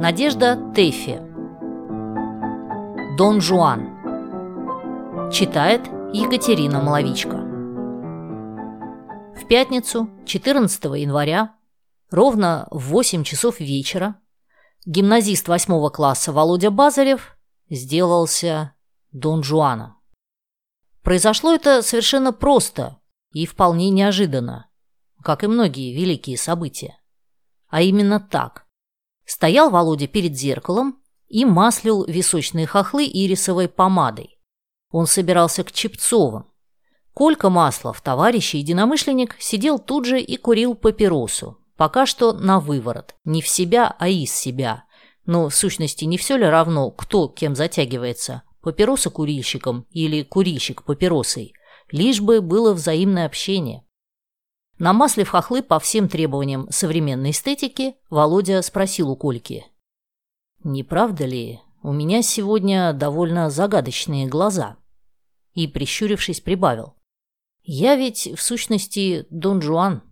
Надежда 0.00 0.56
Тэффи 0.74 1.20
Дон 3.16 3.40
Жуан 3.40 5.30
Читает 5.30 5.86
Екатерина 6.12 6.82
Маловичка 6.82 7.36
В 9.36 9.46
пятницу, 9.46 10.10
14 10.26 10.84
января, 10.96 11.54
ровно 12.10 12.66
в 12.72 12.88
8 12.88 13.22
часов 13.22 13.60
вечера, 13.60 14.16
гимназист 14.84 15.46
8 15.46 15.90
класса 15.90 16.32
Володя 16.32 16.72
Базарев 16.72 17.38
сделался 17.70 18.74
Дон 19.12 19.44
Жуаном. 19.44 19.96
Произошло 21.04 21.54
это 21.54 21.82
совершенно 21.82 22.32
просто 22.32 22.98
и 23.30 23.46
вполне 23.46 23.90
неожиданно, 23.90 24.68
как 25.22 25.44
и 25.44 25.46
многие 25.46 25.94
великие 25.94 26.36
события. 26.36 26.98
А 27.68 27.80
именно 27.80 28.18
так. 28.18 28.63
Стоял 29.24 29.70
Володя 29.70 30.06
перед 30.06 30.36
зеркалом 30.36 31.00
и 31.28 31.44
маслил 31.44 32.04
височные 32.04 32.66
хохлы 32.66 33.04
ирисовой 33.06 33.68
помадой. 33.68 34.38
Он 34.90 35.06
собирался 35.06 35.64
к 35.64 35.72
Чепцовым. 35.72 36.46
Колька 37.14 37.48
Маслов, 37.48 38.00
товарищ 38.00 38.54
и 38.54 38.58
единомышленник, 38.58 39.36
сидел 39.38 39.78
тут 39.78 40.04
же 40.04 40.20
и 40.20 40.36
курил 40.36 40.74
папиросу. 40.74 41.58
Пока 41.76 42.06
что 42.06 42.32
на 42.32 42.60
выворот. 42.60 43.14
Не 43.24 43.42
в 43.42 43.48
себя, 43.48 43.94
а 43.98 44.08
из 44.08 44.32
себя. 44.32 44.84
Но 45.26 45.48
в 45.48 45.54
сущности 45.54 46.04
не 46.04 46.18
все 46.18 46.36
ли 46.36 46.44
равно, 46.44 46.90
кто 46.90 47.28
кем 47.28 47.54
затягивается? 47.54 48.42
Папироса 48.62 49.10
курильщиком 49.10 49.86
или 49.90 50.22
курильщик 50.22 50.82
папиросой? 50.84 51.54
Лишь 51.90 52.20
бы 52.20 52.40
было 52.40 52.72
взаимное 52.72 53.26
общение. 53.26 53.84
Намаслив 54.78 55.28
хохлы 55.28 55.62
по 55.62 55.78
всем 55.78 56.08
требованиям 56.08 56.66
современной 56.70 57.30
эстетики, 57.30 57.94
Володя 58.10 58.60
спросил 58.62 59.10
у 59.10 59.16
Кольки. 59.16 59.66
«Не 60.64 60.82
правда 60.82 61.26
ли, 61.26 61.60
у 61.82 61.92
меня 61.92 62.22
сегодня 62.22 62.92
довольно 62.92 63.50
загадочные 63.50 64.26
глаза?» 64.26 64.76
И, 65.52 65.68
прищурившись, 65.68 66.40
прибавил. 66.40 66.94
«Я 67.62 67.94
ведь, 67.94 68.28
в 68.36 68.42
сущности, 68.42 69.26
Дон 69.30 69.62
Жуан. 69.62 70.02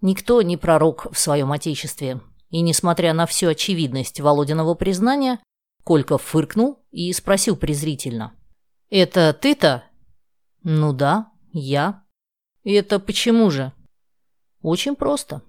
Никто 0.00 0.42
не 0.42 0.56
пророк 0.56 1.12
в 1.12 1.18
своем 1.18 1.50
отечестве, 1.50 2.20
и, 2.50 2.60
несмотря 2.60 3.14
на 3.14 3.26
всю 3.26 3.48
очевидность 3.48 4.20
Володиного 4.20 4.74
признания, 4.74 5.40
Колька 5.84 6.18
фыркнул 6.18 6.84
и 6.92 7.12
спросил 7.12 7.56
презрительно. 7.56 8.34
«Это 8.90 9.32
ты-то?» 9.32 9.84
«Ну 10.62 10.92
да, 10.92 11.32
я», 11.52 12.01
и 12.62 12.72
это 12.72 13.00
почему 13.00 13.50
же? 13.50 13.72
Очень 14.62 14.94
просто. 14.94 15.42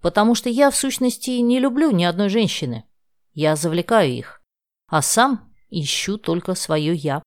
Потому 0.00 0.34
что 0.34 0.48
я, 0.48 0.70
в 0.70 0.76
сущности, 0.76 1.30
не 1.30 1.58
люблю 1.58 1.90
ни 1.90 2.04
одной 2.04 2.28
женщины. 2.28 2.84
Я 3.32 3.56
завлекаю 3.56 4.10
их. 4.10 4.42
А 4.86 5.02
сам 5.02 5.52
ищу 5.70 6.18
только 6.18 6.54
свое 6.54 6.94
«я». 6.94 7.22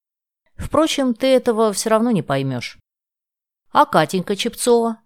Впрочем, 0.56 1.16
ты 1.16 1.28
этого 1.28 1.73
все 1.73 1.89
равно 1.89 2.12
не 2.12 2.22
поймешь. 2.22 2.78
А 3.72 3.86
Катенька 3.86 4.36
Чепцова? 4.36 5.02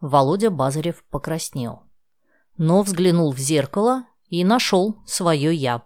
Володя 0.00 0.50
Базарев 0.50 1.04
покраснел. 1.10 1.82
Но 2.56 2.82
взглянул 2.82 3.32
в 3.32 3.38
зеркало 3.38 4.06
и 4.28 4.44
нашел 4.44 5.02
свое 5.04 5.52
«я». 5.54 5.82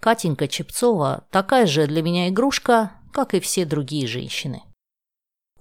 Катенька 0.00 0.48
Чепцова 0.48 1.26
такая 1.30 1.66
же 1.66 1.86
для 1.86 2.02
меня 2.02 2.28
игрушка, 2.28 2.92
как 3.12 3.34
и 3.34 3.40
все 3.40 3.64
другие 3.64 4.06
женщины. 4.06 4.62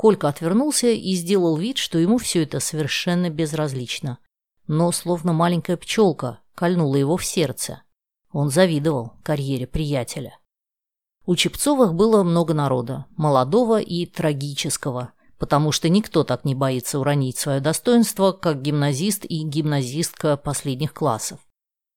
Колька 0.01 0.29
отвернулся 0.29 0.87
и 0.87 1.13
сделал 1.13 1.57
вид, 1.57 1.77
что 1.77 1.99
ему 1.99 2.17
все 2.17 2.41
это 2.41 2.59
совершенно 2.59 3.29
безразлично. 3.29 4.17
Но, 4.65 4.91
словно 4.91 5.31
маленькая 5.31 5.77
пчелка, 5.77 6.39
кольнула 6.55 6.95
его 6.95 7.17
в 7.17 7.23
сердце. 7.23 7.83
Он 8.31 8.49
завидовал 8.49 9.13
карьере 9.21 9.67
приятеля. 9.67 10.39
У 11.27 11.35
Чепцовых 11.35 11.93
было 11.93 12.23
много 12.23 12.55
народа, 12.55 13.05
молодого 13.15 13.79
и 13.79 14.07
трагического, 14.07 15.11
потому 15.37 15.71
что 15.71 15.87
никто 15.87 16.23
так 16.23 16.45
не 16.45 16.55
боится 16.55 16.99
уронить 16.99 17.37
свое 17.37 17.59
достоинство, 17.59 18.31
как 18.31 18.63
гимназист 18.63 19.23
и 19.25 19.43
гимназистка 19.43 20.35
последних 20.35 20.95
классов. 20.95 21.39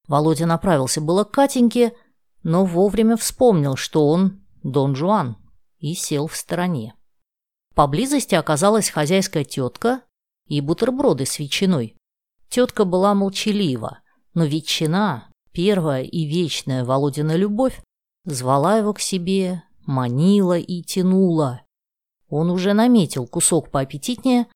Володя 0.09 0.44
направился 0.44 1.00
было 1.00 1.25
к 1.25 1.31
Катеньке, 1.31 1.94
но 2.42 2.66
вовремя 2.66 3.16
вспомнил, 3.16 3.76
что 3.76 4.06
он 4.06 4.44
Дон 4.62 4.94
Жуан, 4.94 5.38
и 5.78 5.94
сел 5.94 6.26
в 6.26 6.36
стороне. 6.36 6.94
Поблизости 7.74 8.36
оказалась 8.36 8.88
хозяйская 8.88 9.44
тетка 9.44 10.02
и 10.46 10.60
бутерброды 10.60 11.26
с 11.26 11.38
ветчиной. 11.38 11.96
Тетка 12.48 12.84
была 12.84 13.14
молчалива, 13.14 13.98
но 14.32 14.44
ветчина, 14.44 15.28
первая 15.52 16.04
и 16.04 16.24
вечная 16.24 16.84
Володина 16.84 17.34
любовь, 17.34 17.82
звала 18.24 18.78
его 18.78 18.92
к 18.92 19.00
себе, 19.00 19.64
манила 19.86 20.56
и 20.56 20.82
тянула. 20.82 21.62
Он 22.28 22.50
уже 22.50 22.74
наметил 22.74 23.26
кусок 23.26 23.70
поаппетитнее, 23.70 24.46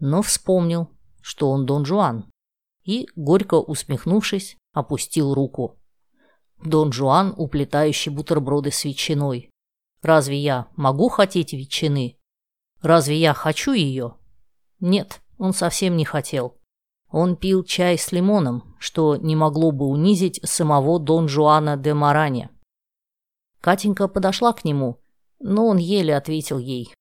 но 0.00 0.22
вспомнил, 0.22 0.90
что 1.22 1.50
он 1.50 1.66
Дон 1.66 1.84
Жуан, 1.84 2.30
и, 2.84 3.08
горько 3.14 3.54
усмехнувшись, 3.54 4.56
опустил 4.72 5.34
руку. 5.34 5.78
Дон 6.64 6.92
Жуан, 6.92 7.32
уплетающий 7.36 8.10
бутерброды 8.10 8.70
с 8.72 8.84
ветчиной. 8.84 9.50
Разве 10.02 10.38
я 10.38 10.68
могу 10.76 11.08
хотеть 11.08 11.52
ветчины? 11.52 12.15
Разве 12.86 13.18
я 13.18 13.34
хочу 13.34 13.72
ее? 13.72 14.14
Нет, 14.78 15.20
он 15.38 15.52
совсем 15.52 15.96
не 15.96 16.04
хотел. 16.04 16.56
Он 17.10 17.34
пил 17.34 17.64
чай 17.64 17.98
с 17.98 18.12
лимоном, 18.12 18.76
что 18.78 19.16
не 19.16 19.34
могло 19.34 19.72
бы 19.72 19.86
унизить 19.86 20.38
самого 20.44 21.00
Дон 21.00 21.26
Жуана 21.26 21.76
де 21.76 21.94
Маране. 21.94 22.48
Катенька 23.60 24.06
подошла 24.06 24.52
к 24.52 24.64
нему, 24.64 25.00
но 25.40 25.66
он 25.66 25.78
еле 25.78 26.16
ответил 26.16 26.60
ей. 26.60 26.94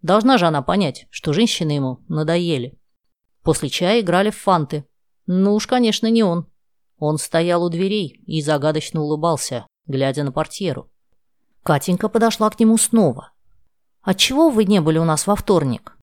Должна 0.00 0.38
же 0.38 0.46
она 0.46 0.62
понять, 0.62 1.06
что 1.10 1.34
женщины 1.34 1.72
ему 1.72 2.02
надоели. 2.08 2.80
После 3.42 3.68
чая 3.68 4.00
играли 4.00 4.30
в 4.30 4.38
фанты. 4.38 4.86
Ну 5.26 5.52
уж, 5.52 5.66
конечно, 5.66 6.06
не 6.06 6.22
он. 6.22 6.50
Он 6.96 7.18
стоял 7.18 7.62
у 7.62 7.68
дверей 7.68 8.22
и 8.26 8.40
загадочно 8.40 9.02
улыбался, 9.02 9.66
глядя 9.84 10.24
на 10.24 10.32
портьеру. 10.32 10.90
Катенька 11.62 12.08
подошла 12.08 12.48
к 12.48 12.58
нему 12.58 12.78
снова, 12.78 13.32
«Отчего 14.06 14.50
вы 14.50 14.66
не 14.66 14.80
были 14.80 14.98
у 14.98 15.04
нас 15.04 15.26
во 15.26 15.34
вторник?» 15.34 15.98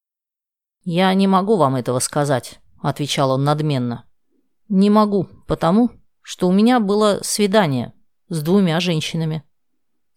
«Я 0.82 1.14
не 1.14 1.26
могу 1.26 1.56
вам 1.56 1.76
этого 1.76 2.00
сказать»,— 2.00 2.60
отвечал 2.82 3.30
он 3.30 3.44
надменно. 3.44 4.04
«Не 4.68 4.90
могу, 4.90 5.26
потому 5.46 5.90
что 6.20 6.46
у 6.46 6.52
меня 6.52 6.80
было 6.80 7.20
свидание 7.22 7.94
с 8.28 8.42
двумя 8.42 8.78
женщинами. 8.80 9.42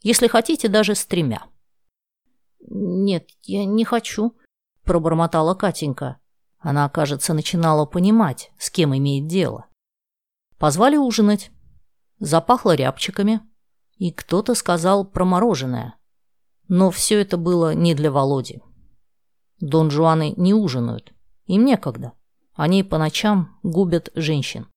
Если 0.02 0.28
хотите, 0.28 0.68
даже 0.68 0.96
с 0.96 1.06
тремя». 1.06 1.46
«Нет, 2.60 3.30
я 3.44 3.64
не 3.64 3.86
хочу»,— 3.86 4.38
пробормотала 4.84 5.56
Катенька. 5.56 6.18
Она, 6.60 6.90
кажется, 6.90 7.34
начинала 7.34 7.86
понимать, 7.86 8.52
с 8.60 8.70
кем 8.70 8.98
имеет 8.98 9.28
дело. 9.28 9.68
Позвали 10.58 10.98
ужинать. 10.98 11.52
Запахло 12.20 12.76
рябчиками. 12.76 13.40
И 13.96 14.12
кто-то 14.12 14.56
сказал 14.56 15.06
про 15.06 15.24
мороженое. 15.24 15.98
Но 16.68 16.92
все 16.92 17.22
это 17.22 17.38
было 17.38 17.74
не 17.74 17.96
для 17.96 18.12
Володи. 18.12 18.62
Дон 19.60 19.90
Жуаны 19.90 20.34
не 20.38 20.54
ужинают. 20.54 21.14
Им 21.46 21.66
некогда. 21.66 22.14
Они 22.54 22.84
по 22.84 22.98
ночам 22.98 23.58
губят 23.64 24.10
женщин. 24.16 24.68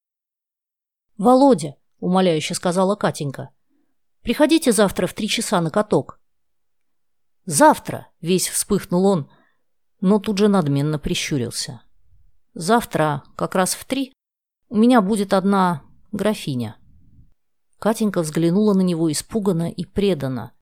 «Володя»,— 1.17 1.77
умоляюще 2.00 2.55
сказала 2.55 2.95
Катенька,— 2.95 3.50
«приходите 4.23 4.73
завтра 4.73 5.06
в 5.06 5.15
три 5.15 5.29
часа 5.29 5.61
на 5.61 5.71
каток». 5.71 6.21
«Завтра»,— 7.45 8.09
весь 8.21 8.49
вспыхнул 8.49 9.05
он, 9.06 9.31
но 10.00 10.19
тут 10.19 10.39
же 10.39 10.49
надменно 10.49 10.99
прищурился. 10.99 11.83
«Завтра, 12.55 13.23
как 13.37 13.55
раз 13.55 13.75
в 13.75 13.84
три, 13.84 14.15
у 14.69 14.77
меня 14.77 15.00
будет 15.00 15.34
одна 15.34 15.83
графиня». 16.12 16.76
Катенька 17.79 18.23
взглянула 18.23 18.75
на 18.75 18.82
него 18.82 19.11
испуганно 19.11 19.70
и 19.70 19.85
преданно 19.85 20.53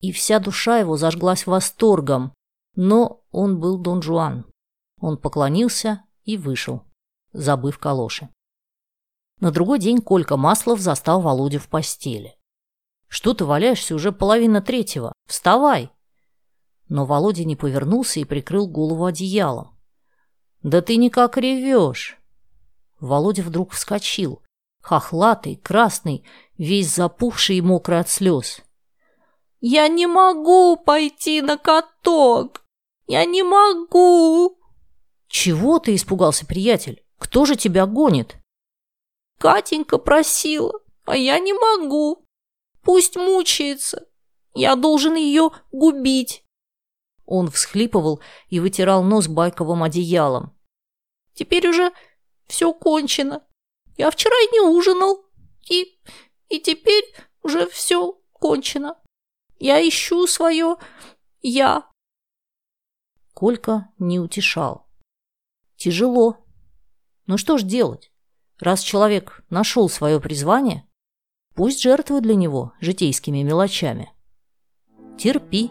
и 0.00 0.12
вся 0.12 0.38
душа 0.38 0.78
его 0.78 0.96
зажглась 0.96 1.46
восторгом. 1.46 2.32
Но 2.74 3.24
он 3.30 3.58
был 3.58 3.78
Дон 3.78 4.02
Жуан. 4.02 4.46
Он 5.00 5.16
поклонился 5.16 6.04
и 6.24 6.36
вышел, 6.36 6.84
забыв 7.32 7.78
калоши. 7.78 8.28
На 9.40 9.50
другой 9.50 9.78
день 9.78 10.00
Колька 10.00 10.36
Маслов 10.36 10.80
застал 10.80 11.20
Володю 11.20 11.60
в 11.60 11.68
постели. 11.68 12.36
«Что 13.08 13.34
ты 13.34 13.44
валяешься 13.44 13.94
уже 13.94 14.12
половина 14.12 14.60
третьего? 14.60 15.12
Вставай!» 15.26 15.90
Но 16.88 17.06
Володя 17.06 17.44
не 17.44 17.56
повернулся 17.56 18.20
и 18.20 18.24
прикрыл 18.24 18.66
голову 18.66 19.04
одеялом. 19.04 19.78
«Да 20.62 20.82
ты 20.82 20.96
никак 20.96 21.36
ревешь!» 21.36 22.18
Володя 23.00 23.42
вдруг 23.42 23.72
вскочил, 23.72 24.42
хохлатый, 24.82 25.56
красный, 25.56 26.24
весь 26.56 26.92
запухший 26.92 27.58
и 27.58 27.62
мокрый 27.62 28.00
от 28.00 28.08
слез. 28.08 28.62
«Я 29.60 29.88
не 29.88 30.06
могу 30.06 30.76
пойти 30.76 31.42
на 31.42 31.56
каток! 31.56 32.64
Я 33.06 33.24
не 33.24 33.42
могу!» 33.42 34.58
«Чего 35.28 35.78
ты 35.78 35.94
испугался, 35.94 36.46
приятель? 36.46 37.04
Кто 37.18 37.44
же 37.44 37.56
тебя 37.56 37.86
гонит?» 37.86 38.36
Катенька 39.38 39.98
просила, 39.98 40.80
а 41.04 41.16
я 41.16 41.38
не 41.38 41.52
могу. 41.52 42.24
Пусть 42.82 43.16
мучается. 43.16 44.08
Я 44.54 44.76
должен 44.76 45.14
ее 45.14 45.50
губить. 45.70 46.44
Он 47.26 47.50
всхлипывал 47.50 48.20
и 48.48 48.60
вытирал 48.60 49.02
нос 49.04 49.28
байковым 49.28 49.82
одеялом. 49.82 50.56
Теперь 51.34 51.68
уже 51.68 51.92
все 52.46 52.72
кончено. 52.72 53.44
Я 53.96 54.10
вчера 54.10 54.34
и 54.34 54.52
не 54.52 54.60
ужинал. 54.60 55.24
И, 55.70 56.00
и 56.48 56.58
теперь 56.58 57.04
уже 57.42 57.68
все 57.68 58.18
кончено. 58.32 58.96
Я 59.58 59.86
ищу 59.86 60.26
свое 60.26 60.76
«я». 61.42 61.86
Колька 63.34 63.88
не 63.98 64.18
утешал. 64.20 64.88
Тяжело. 65.76 66.44
Ну 67.26 67.38
что 67.38 67.58
ж 67.58 67.62
делать? 67.62 68.12
Раз 68.58 68.80
человек 68.80 69.44
нашел 69.50 69.88
свое 69.88 70.20
призвание, 70.20 70.88
пусть 71.54 71.82
жертвует 71.82 72.24
для 72.24 72.34
него 72.34 72.72
житейскими 72.80 73.42
мелочами. 73.42 74.12
Терпи. 75.16 75.70